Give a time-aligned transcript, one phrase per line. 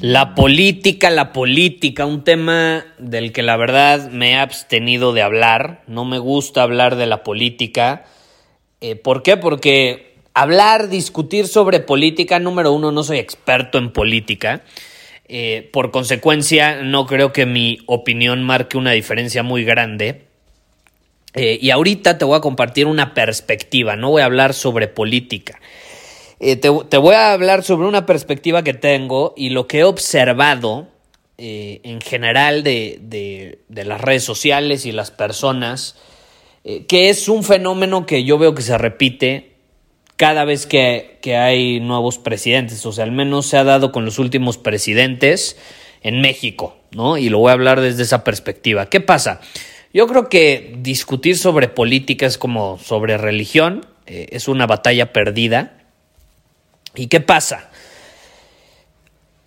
[0.00, 5.82] La política, la política, un tema del que la verdad me he abstenido de hablar.
[5.88, 8.04] No me gusta hablar de la política.
[8.80, 9.36] Eh, ¿Por qué?
[9.36, 14.62] Porque hablar, discutir sobre política, número uno, no soy experto en política.
[15.26, 20.26] Eh, por consecuencia, no creo que mi opinión marque una diferencia muy grande.
[21.34, 25.58] Eh, y ahorita te voy a compartir una perspectiva, no voy a hablar sobre política.
[26.40, 30.86] Eh, te, voy a hablar sobre una perspectiva que tengo y lo que he observado
[31.36, 35.96] eh, en general de, las redes sociales y las personas,
[36.62, 39.56] eh, que es un fenómeno que yo veo que se repite
[40.16, 44.04] cada vez que, que hay nuevos presidentes, o sea, al menos se ha dado con
[44.04, 45.56] los últimos presidentes
[46.02, 47.18] en México, ¿no?
[47.18, 48.88] Y lo voy a hablar desde esa perspectiva.
[48.88, 49.40] ¿Qué pasa?
[49.92, 55.77] Yo creo que discutir sobre política es como sobre religión, es una batalla perdida
[56.94, 57.70] ¿Y qué pasa?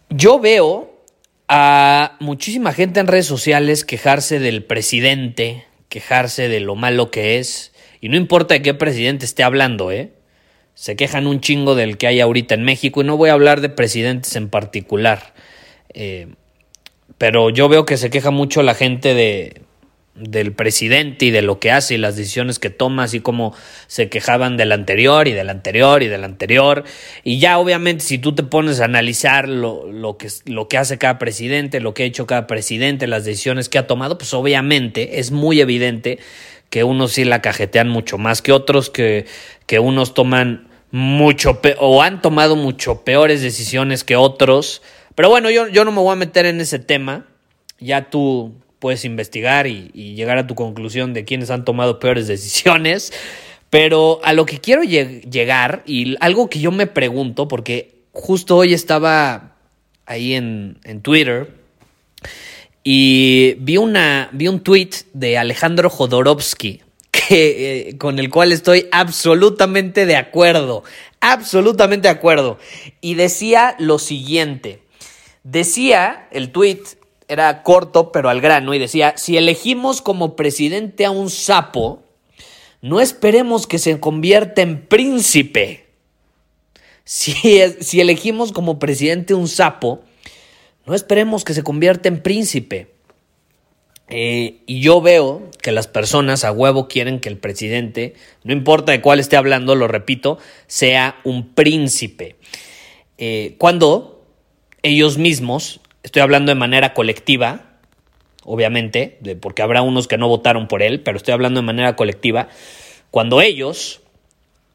[0.10, 0.92] Yo veo
[1.48, 7.74] a muchísima gente en redes sociales quejarse del presidente, quejarse de lo malo que es,
[8.00, 10.12] y no importa de qué presidente esté hablando, ¿eh?
[10.74, 13.62] Se quejan un chingo del que hay ahorita en México y no voy a hablar
[13.62, 15.34] de presidentes en particular.
[15.94, 16.28] Eh,
[17.18, 19.62] pero yo veo que se queja mucho la gente de,
[20.16, 23.56] del presidente y de lo que hace y las decisiones que toma, así como
[23.88, 26.84] se quejaban del anterior y del anterior y del anterior.
[27.24, 30.98] Y ya obviamente si tú te pones a analizar lo, lo, que, lo que hace
[30.98, 35.20] cada presidente, lo que ha hecho cada presidente, las decisiones que ha tomado, pues obviamente
[35.20, 36.20] es muy evidente
[36.70, 39.26] que unos sí la cajetean mucho más que otros, que,
[39.66, 44.82] que unos toman mucho o han tomado mucho peores decisiones que otros.
[45.16, 47.26] Pero bueno, yo, yo no me voy a meter en ese tema.
[47.80, 53.14] Ya tú, puedes investigar y, llegar a tu conclusión de quiénes han tomado peores decisiones.
[53.70, 58.74] Pero a lo que quiero llegar y algo que yo me pregunto, porque justo hoy
[58.74, 59.56] estaba
[60.06, 61.54] ahí en, Twitter
[62.84, 66.82] y vi, una, vi un tweet de Alejandro Jodorowsky,
[67.12, 70.84] que, eh, con el cual estoy absolutamente de acuerdo,
[71.22, 72.58] absolutamente de acuerdo.
[73.00, 74.82] Y decía lo siguiente,
[75.44, 76.82] decía el tweet
[77.32, 82.04] era corto pero al grano y decía, si elegimos como presidente a un sapo,
[82.82, 85.88] no esperemos que se convierta en príncipe.
[87.06, 87.34] Si,
[87.80, 90.02] si elegimos como presidente un sapo,
[90.86, 92.92] no esperemos que se convierta en príncipe.
[94.10, 98.14] Eh, y yo veo que las personas a huevo quieren que el presidente,
[98.44, 100.38] no importa de cuál esté hablando, lo repito,
[100.68, 102.36] sea un príncipe.
[103.18, 104.26] Eh, cuando
[104.84, 107.78] ellos mismos Estoy hablando de manera colectiva,
[108.44, 112.50] obviamente, porque habrá unos que no votaron por él, pero estoy hablando de manera colectiva,
[113.12, 114.02] cuando ellos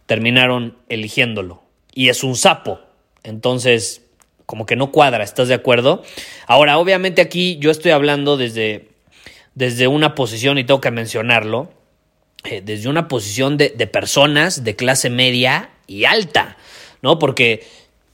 [0.06, 1.62] terminaron eligiéndolo.
[1.94, 2.80] Y es un sapo.
[3.24, 4.02] Entonces,
[4.46, 6.02] como que no cuadra, ¿estás de acuerdo?
[6.46, 8.88] Ahora, obviamente aquí yo estoy hablando desde,
[9.54, 11.72] desde una posición, y tengo que mencionarlo,
[12.44, 16.56] eh, desde una posición de, de personas de clase media y alta,
[17.02, 17.18] ¿no?
[17.18, 17.66] Porque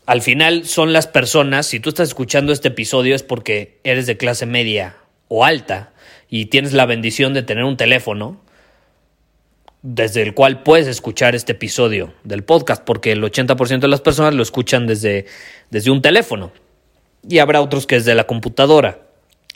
[0.07, 4.17] al final son las personas, si tú estás escuchando este episodio es porque eres de
[4.17, 4.97] clase media
[5.29, 5.93] o alta
[6.29, 8.41] y tienes la bendición de tener un teléfono
[9.83, 14.35] desde el cual puedes escuchar este episodio del podcast, porque el 80% de las personas
[14.35, 15.27] lo escuchan desde,
[15.71, 16.53] desde un teléfono
[17.29, 19.03] y habrá otros que desde la computadora.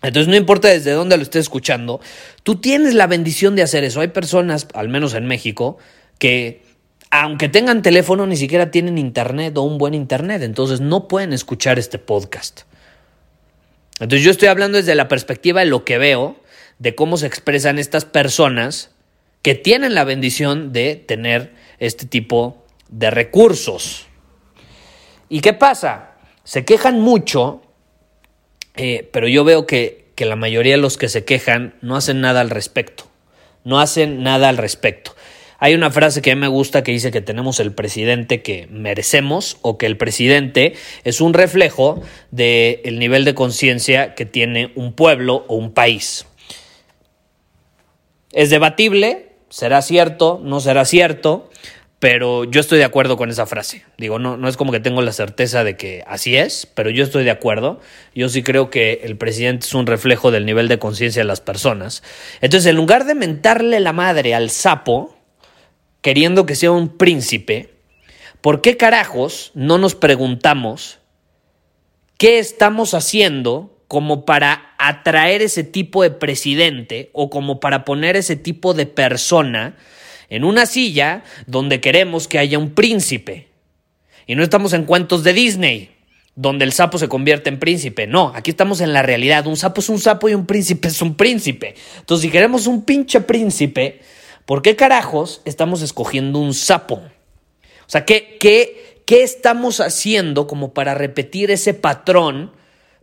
[0.03, 2.01] Entonces no importa desde dónde lo estés escuchando,
[2.43, 4.01] tú tienes la bendición de hacer eso.
[4.01, 5.79] Hay personas, al menos en México,
[6.19, 6.63] que
[7.23, 11.79] aunque tengan teléfono, ni siquiera tienen internet o un buen internet, entonces no pueden escuchar
[11.79, 12.63] este podcast.
[14.01, 16.37] Entonces yo estoy hablando desde la perspectiva de lo que veo,
[16.79, 18.91] de cómo se expresan estas personas
[19.43, 24.07] que tienen la bendición de tener este tipo de recursos.
[25.29, 26.13] ¿Y qué pasa?
[26.45, 27.63] Se quejan mucho,
[28.75, 32.21] eh, pero yo veo que que la mayoría de los que se quejan no hacen
[32.21, 33.05] nada al respecto.
[33.63, 35.15] No hacen nada al respecto.
[35.59, 38.69] Hay una frase que a mí me gusta que dice que tenemos el presidente que
[38.71, 40.75] merecemos o que el presidente
[41.05, 46.27] es un reflejo del nivel de conciencia que tiene un pueblo o un país.
[48.33, 51.49] Es debatible, será cierto, no será cierto,
[51.99, 53.83] pero yo estoy de acuerdo con esa frase.
[53.97, 57.03] Digo, no, no es como que tengo la certeza de que así es, pero yo
[57.03, 57.81] estoy de acuerdo.
[58.15, 61.41] Yo sí creo que el presidente es un reflejo del nivel de conciencia de las
[61.41, 62.03] personas.
[62.43, 65.16] Entonces, en lugar de mentarle la madre al sapo,
[66.07, 67.75] queriendo que sea un príncipe,
[68.41, 71.01] ¿por qué carajos no nos preguntamos
[72.17, 78.37] qué estamos haciendo como para atraer ese tipo de presidente o como para poner ese
[78.37, 79.75] tipo de persona
[80.29, 83.49] en una silla donde queremos que haya un príncipe.
[84.29, 85.91] Y no estamos en cuentos de Disney,
[86.37, 88.07] donde el sapo se convierte en príncipe.
[88.07, 89.49] No, aquí estamos en la realidad.
[89.49, 91.75] Un sapo es un sapo y un príncipe es un príncipe.
[91.99, 94.03] Entonces, si queremos un pinche príncipe,
[94.47, 96.95] ¿por qué carajos estamos escogiendo un sapo?
[96.95, 102.53] O sea, ¿qué, qué, qué estamos haciendo como para repetir ese patrón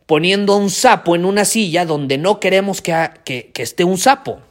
[0.07, 4.41] poniendo un sapo en una silla donde no queremos que, que esté un sapo?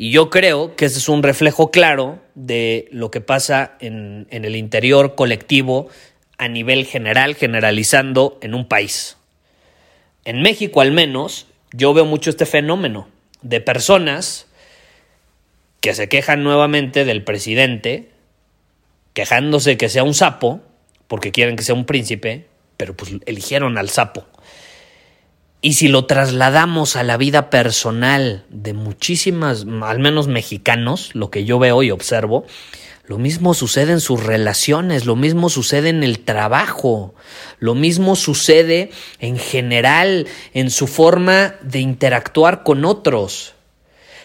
[0.00, 4.54] Y yo creo que ese es un reflejo claro de lo que pasa en, el
[4.54, 5.88] interior colectivo
[6.38, 9.16] a nivel general, generalizando en un país.
[10.24, 13.08] En México al menos, yo veo mucho este fenómeno
[13.42, 14.46] de personas
[15.80, 18.10] que se quejan nuevamente del presidente,
[19.12, 20.60] quejándose que sea un sapo,
[21.06, 22.46] porque quieren que sea un príncipe,
[22.76, 24.26] pero pues eligieron al sapo.
[25.60, 31.44] Y si lo trasladamos a la vida personal de muchísimas, al menos mexicanos, lo que
[31.44, 32.46] yo veo y observo,
[33.06, 37.14] lo mismo sucede en sus relaciones, lo mismo sucede en el trabajo,
[37.58, 43.54] lo mismo sucede en general en su forma de interactuar con otros.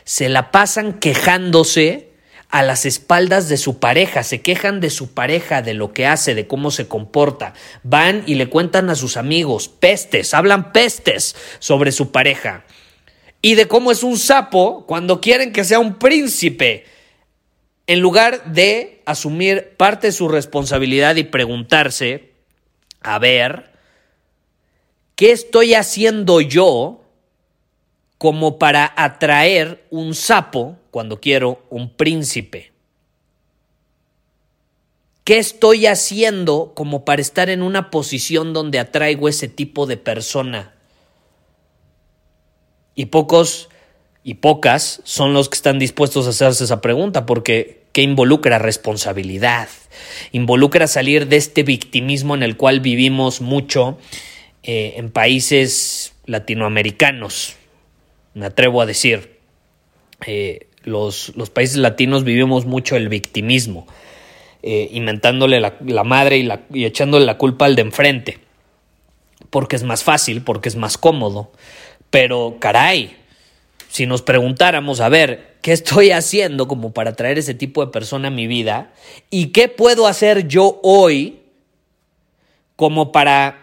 [0.06, 2.14] Se la pasan quejándose
[2.54, 6.36] a las espaldas de su pareja, se quejan de su pareja, de lo que hace,
[6.36, 11.92] de cómo se comporta, van y le cuentan a sus amigos pestes, hablan pestes sobre
[11.92, 12.64] su pareja.
[13.42, 16.86] Y de cómo es un sapo cuando quieren que sea un príncipe,
[17.88, 22.34] en lugar de asumir parte de su responsabilidad y preguntarse,
[23.02, 23.72] a ver,
[25.16, 27.03] ¿qué estoy haciendo yo
[28.24, 32.72] como para atraer un sapo cuando quiero un príncipe?
[35.26, 40.74] ¿Qué estoy haciendo como para estar en una posición donde atraigo ese tipo de persona?
[42.96, 43.68] Y pocos
[44.24, 49.68] y pocas son los que están dispuestos a hacerse esa pregunta, porque ¿qué involucra responsabilidad?
[50.32, 53.98] Involucra salir de este victimismo en el cual vivimos mucho
[54.64, 57.58] eh, en países latinoamericanos
[58.34, 59.40] me atrevo a decir.
[60.26, 63.88] Eh, los, países latinos vivimos mucho el victimismo,
[64.62, 68.40] eh, inventándole la, madre y, y echándole la culpa al de enfrente,
[69.50, 71.52] porque es más fácil, porque es más cómodo.
[72.10, 73.16] Pero caray,
[73.90, 78.28] si nos preguntáramos, a ver, ¿qué estoy haciendo como para traer ese tipo de persona
[78.28, 78.92] a mi vida?
[79.30, 81.40] ¿Y qué puedo hacer yo hoy
[82.76, 83.62] como para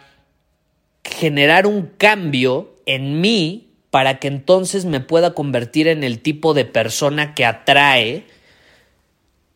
[1.04, 6.64] generar un cambio en mí para que entonces me pueda convertir en el tipo de
[6.64, 8.24] persona que atrae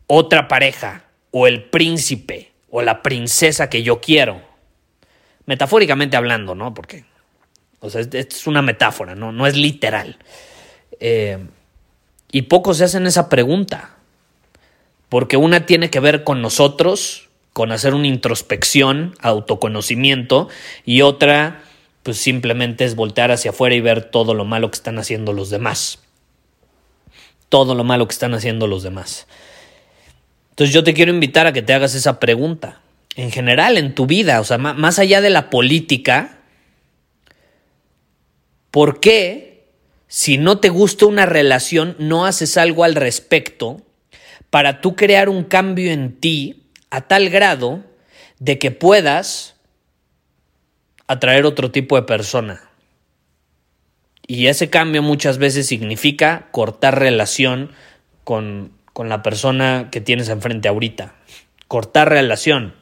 [0.07, 4.41] otra pareja o el príncipe o la princesa que yo quiero.
[5.45, 6.73] Metafóricamente hablando, ¿no?
[6.73, 7.05] Porque,
[7.79, 9.31] o sea, es una metáfora, ¿no?
[9.31, 10.17] No es literal.
[10.99, 11.37] Eh,
[12.31, 13.95] y pocos se hacen esa pregunta,
[15.09, 20.49] porque una tiene que ver con nosotros, con hacer una introspección, autoconocimiento,
[20.83, 21.63] y otra
[22.05, 25.49] pues simplemente es voltear hacia afuera y ver todo lo malo que están haciendo los
[25.49, 25.97] demás.
[27.49, 29.25] Todo lo malo que están haciendo los demás.
[30.51, 32.79] Entonces yo te quiero invitar a que te hagas esa pregunta.
[33.15, 36.37] En general, en tu vida, o sea, más allá de la política,
[38.69, 39.65] ¿por qué
[40.07, 43.81] si no te gusta una relación no haces algo al respecto
[44.51, 47.83] para tú crear un cambio en ti a tal grado
[48.37, 49.54] de que puedas
[51.07, 52.69] atraer otro tipo de persona.
[54.27, 57.71] Y ese cambio muchas veces significa cortar relación
[58.23, 61.15] con, con la persona que tienes enfrente ahorita.
[61.67, 62.73] Cortar relación.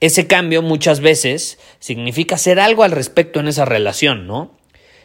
[0.00, 4.56] Ese cambio muchas veces significa hacer algo al respecto en esa relación, ¿no?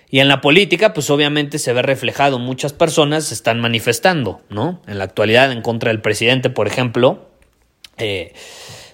[0.09, 4.81] Y en la política, pues obviamente se ve reflejado, muchas personas se están manifestando, ¿no?
[4.85, 7.29] En la actualidad, en contra del presidente, por ejemplo,
[7.97, 8.33] eh,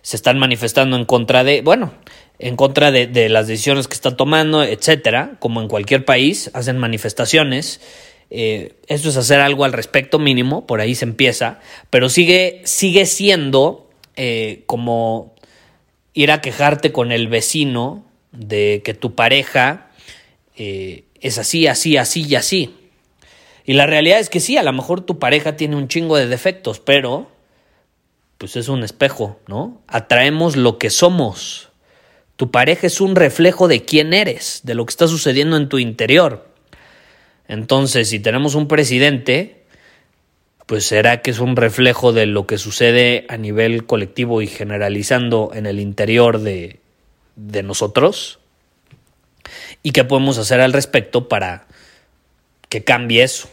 [0.04, 1.92] se están manifestando en contra de, bueno,
[2.40, 7.82] en contra de, las decisiones que está tomando, etcétera, como en cualquier país, hacen manifestaciones.
[8.30, 13.06] Eh, eso es hacer algo al respecto mínimo, por ahí se empieza, pero sigue, sigue
[13.06, 15.34] siendo eh, como
[16.14, 19.92] ir a quejarte con el vecino de que tu pareja
[20.56, 22.76] eh, es así, así, así y así.
[23.66, 26.28] Y la realidad es que sí, a lo mejor tu pareja tiene un chingo de
[26.28, 27.30] defectos, pero
[28.38, 29.82] pues es un espejo, ¿no?
[29.88, 31.70] Atraemos lo que somos.
[32.38, 35.80] Tu pareja es un reflejo de quién eres, de lo que está sucediendo en tu
[35.80, 36.48] interior.
[37.48, 39.64] Entonces, si tenemos un presidente,
[40.68, 45.52] pues será que es un reflejo de lo que sucede a nivel colectivo y generalizando
[45.54, 46.80] en el interior de,
[47.36, 48.40] de nosotros.
[49.82, 51.66] ¿Y qué podemos hacer al respecto para
[52.70, 53.50] que cambie eso?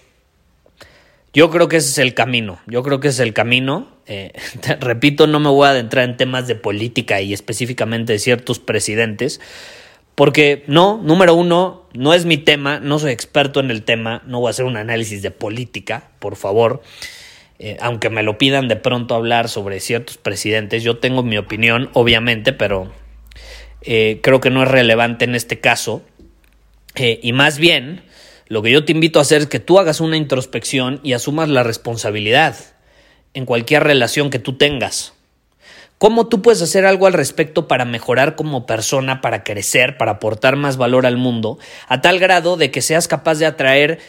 [1.33, 3.94] Yo creo que ese es el camino, yo creo que ese es el camino.
[4.07, 4.33] Eh,
[4.81, 9.41] repito, no me voy a adentrar en temas de política y específicamente de ciertos presidentes,
[10.15, 14.41] porque no, número uno, no es mi tema, no soy experto en el tema, no
[14.41, 16.83] voy a hacer un análisis de política, por favor.
[17.59, 21.89] Eh, aunque me lo pidan de pronto hablar sobre ciertos presidentes, yo tengo mi opinión,
[21.95, 22.93] obviamente, pero
[23.83, 26.03] eh, creo que no es relevante en este caso.
[26.97, 28.03] y más bien,
[28.47, 31.49] lo que yo te invito a hacer es que tú hagas una introspección y asumas
[31.49, 32.74] la responsabilidad
[33.35, 35.13] en cualquier relación que tú tengas.
[35.99, 40.57] ¿Cómo tú puedes hacer algo al respecto para mejorar como persona, para crecer, para aportar
[40.57, 44.01] más valor al mundo, a tal grado de que seas capaz de atraer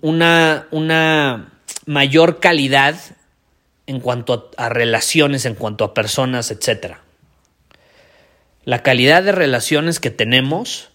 [0.00, 1.52] una, una
[1.86, 2.96] mayor calidad
[3.86, 6.96] en cuanto a, a relaciones, en cuanto a personas, etc.
[8.64, 10.90] La calidad de relaciones que tenemos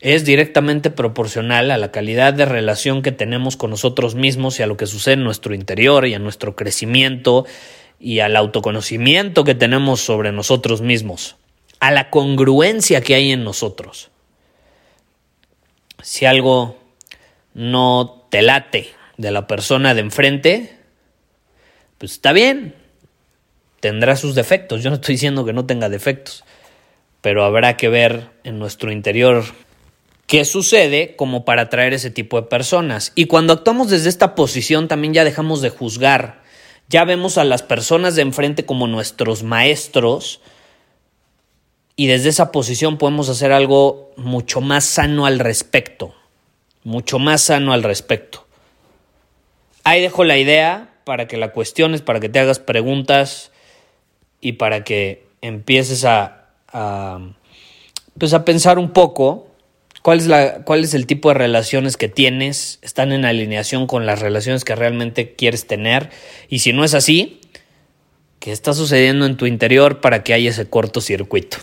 [0.00, 4.66] es directamente proporcional a la calidad de relación que tenemos con nosotros mismos y a
[4.66, 7.46] lo que sucede en nuestro interior y a nuestro crecimiento
[7.98, 11.36] y al autoconocimiento que tenemos sobre nosotros mismos,
[11.80, 14.10] a la congruencia que hay en nosotros.
[16.00, 16.78] Si algo
[17.54, 20.78] no te late de la persona de enfrente,
[21.98, 22.76] pues está bien,
[23.80, 26.44] tendrá sus defectos, yo no estoy diciendo que no tenga defectos,
[27.20, 29.44] pero habrá que ver en nuestro interior
[30.28, 33.12] qué sucede como para atraer ese tipo de personas.
[33.16, 36.42] Y cuando actuamos desde esta posición también ya dejamos de juzgar,
[36.88, 40.40] ya vemos a las personas de enfrente como nuestros maestros
[41.96, 46.14] y desde esa posición podemos hacer algo mucho más sano al respecto,
[46.84, 48.46] mucho más sano al respecto.
[49.82, 53.50] Ahí dejo la idea para que la cuestiones, para que te hagas preguntas
[54.42, 56.50] y para que empieces a,
[58.18, 59.47] pues a pensar un poco
[60.08, 62.78] ¿Cuál es, la, ¿Cuál es el tipo de relaciones que tienes?
[62.80, 66.08] ¿Están en alineación con las relaciones que realmente quieres tener?
[66.48, 67.42] Y si no es así,
[68.38, 71.58] ¿qué está sucediendo en tu interior para que haya ese cortocircuito?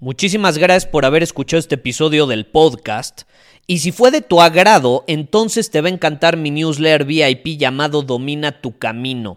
[0.00, 3.24] Muchísimas gracias por haber escuchado este episodio del podcast.
[3.66, 8.00] Y si fue de tu agrado, entonces te va a encantar mi newsletter VIP llamado
[8.00, 9.36] Domina tu Camino.